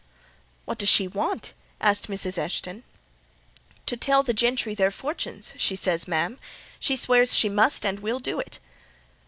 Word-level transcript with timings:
"What 0.65 0.79
does 0.79 0.89
she 0.89 1.07
want?" 1.07 1.53
asked 1.79 2.07
Mrs. 2.07 2.39
Eshton. 2.39 2.81
"'To 3.85 3.97
tell 3.97 4.23
the 4.23 4.33
gentry 4.33 4.73
their 4.73 4.89
fortunes,' 4.89 5.53
she 5.57 5.75
says, 5.75 6.07
ma'am; 6.07 6.31
and 6.31 6.39
she 6.79 6.95
swears 6.95 7.35
she 7.35 7.49
must 7.49 7.85
and 7.85 7.99
will 7.99 8.17
do 8.17 8.39
it." 8.39 8.57